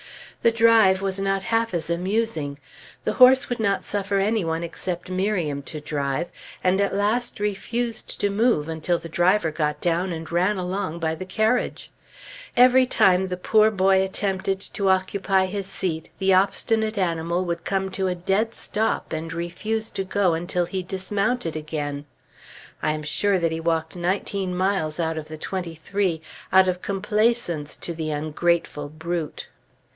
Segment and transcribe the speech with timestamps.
[0.41, 2.57] The drive was not half as amusing.
[3.03, 6.31] The horse would not suffer any one except Miriam to drive,
[6.63, 11.13] and at last refused to move until the driver got down and ran along by
[11.13, 11.91] the carriage.
[12.57, 17.91] Every time the poor boy attempted to occupy his seat, the obstinate animal would come
[17.91, 22.05] to a dead stop and refuse to go until he dismounted again.
[22.81, 26.19] I am sure that he walked nineteen miles out of the twenty three,
[26.51, 29.45] out of complaisance to the ungrateful brute.